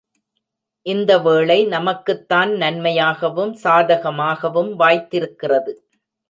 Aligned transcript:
இந்த 0.85 1.11
வேளை 1.19 1.57
நமக்குத்தான் 1.65 2.51
நன்மையாகவும் 2.53 3.53
சாதகமாகவும் 3.63 4.71
வாய்த்திருக்கிறது. 4.79 5.73